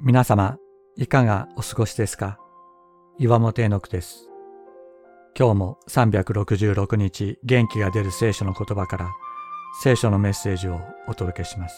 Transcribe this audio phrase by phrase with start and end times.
[0.00, 0.58] 皆様、
[0.96, 2.40] いかがお過ごしですか？
[3.18, 4.28] 岩本絵の句です。
[5.38, 9.10] 今日も366日元気が出る聖書の言葉から
[9.82, 11.76] 聖書のメッセージをお届けします。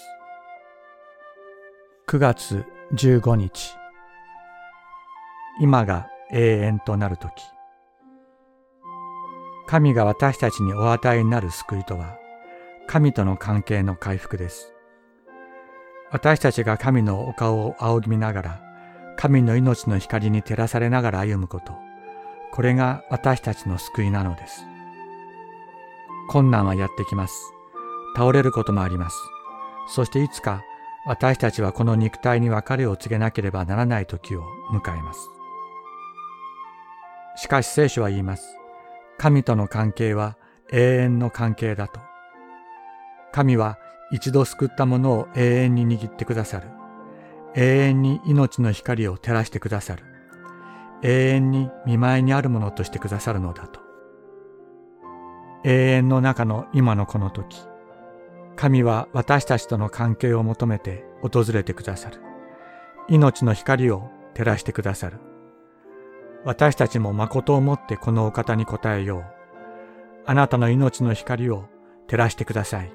[2.09, 2.65] 9月
[2.95, 3.75] 15日
[5.61, 7.33] 今が永遠となるとき
[9.67, 12.17] 神が私たちにお与えになる救いとは
[12.87, 14.73] 神との関係の回復です。
[16.11, 18.61] 私たちが神のお顔を仰ぎながら、
[19.17, 21.73] 神の命の光に照らされながら歩むこと、
[22.53, 24.65] これが私たちの救いなのです。
[26.29, 27.35] 困難はやってきます。
[28.17, 29.17] 倒れることもあります。
[29.89, 30.63] そしていつか
[31.07, 35.21] 私たちはこの肉体に別れを告げなければならない時を迎えます。
[37.37, 38.57] しかし聖書は言います。
[39.19, 40.37] 神との関係は
[40.73, 42.01] 永遠の関係だと。
[43.33, 43.79] 神は
[44.11, 46.69] 一度救ったものを永遠に握ってくださる。
[47.55, 50.05] 永遠に命の光を照らしてくださる。
[51.03, 53.81] 永遠に見舞いにあるものとしてくださるのだと。
[55.65, 57.67] 永遠の中の今のこの時、
[58.55, 62.21] 神は私たちとの関係を求めて訪れてくださる。
[63.09, 65.19] 命の光を照らしてくださる。
[66.45, 69.25] 私たちも誠をもってこのお方に答えよう。
[70.27, 71.65] あなたの命の光を
[72.07, 72.93] 照らしてください。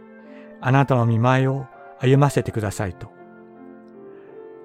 [0.62, 1.66] あなたの見舞いを
[2.00, 3.12] 歩ませてくださいと。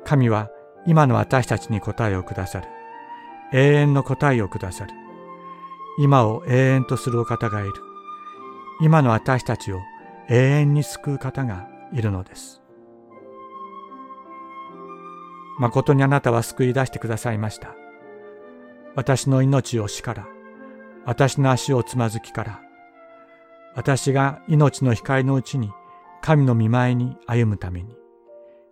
[0.05, 0.51] 神は
[0.87, 2.69] 今の私たちに答えをくださる。
[3.53, 4.93] 永遠の答えをくださる。
[5.99, 7.73] 今を永遠とするお方がいる。
[8.81, 9.81] 今の私たちを
[10.29, 12.63] 永遠に救う方がいるのです。
[15.59, 17.75] 誠にあなたは救い出してくださいました。
[18.95, 20.27] 私の命を死から、
[21.07, 22.61] 私の足をつまずきから、
[23.75, 25.71] 私が命の光のうちに
[26.23, 27.97] 神の見前に歩むために。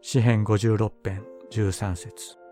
[0.01, 2.44] 詩編56編13節